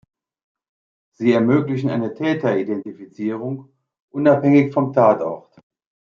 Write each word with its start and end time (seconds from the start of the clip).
Sie 1.15 1.31
ermöglichen 1.31 1.91
eine 1.91 2.15
Täteridentifizierung 2.15 3.69
unabhängig 4.09 4.73
vom 4.73 4.91
Tatort. 4.93 5.59